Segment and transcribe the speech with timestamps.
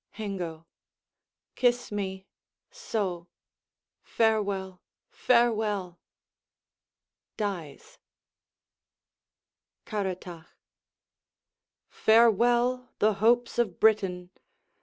[0.15, 0.65] Hengo
[1.53, 2.25] Kiss me:
[2.71, 3.27] so.
[4.01, 4.81] Farewell,
[5.11, 5.99] farewell!
[7.37, 7.99] [Dies.]
[9.85, 10.47] Caratach
[11.87, 14.31] Farewell, the hopes of Britain!